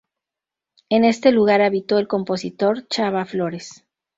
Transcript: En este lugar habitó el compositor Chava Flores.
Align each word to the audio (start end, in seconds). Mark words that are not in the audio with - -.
En 0.89 1.03
este 1.05 1.31
lugar 1.31 1.61
habitó 1.61 1.99
el 1.99 2.07
compositor 2.07 2.87
Chava 2.87 3.23
Flores. 3.27 3.85